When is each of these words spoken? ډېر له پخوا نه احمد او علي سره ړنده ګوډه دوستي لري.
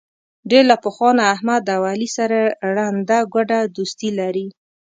ډېر 0.49 0.63
له 0.71 0.75
پخوا 0.83 1.09
نه 1.17 1.23
احمد 1.35 1.63
او 1.75 1.81
علي 1.91 2.09
سره 2.17 2.39
ړنده 2.73 3.19
ګوډه 3.33 3.59
دوستي 3.75 4.09
لري. 4.19 4.47